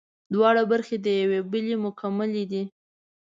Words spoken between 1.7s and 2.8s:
مکملې دي